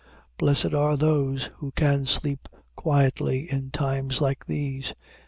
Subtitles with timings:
[0.39, 4.93] Blessed are those who can sleep quietly in times like these!